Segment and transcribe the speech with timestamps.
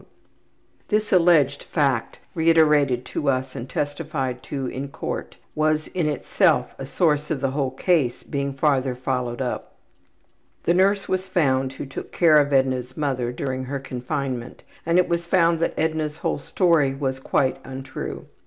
[0.89, 6.73] ''This alleged fact, reiterated to us and testified to in the court, was in itself
[6.79, 9.75] a source of the whole case being farther followed up.
[10.63, 15.07] The nurse was found who took care of Edna's ``mother'' during her confinement and it
[15.07, 18.25] was found that Edna's whole story was quite untrue.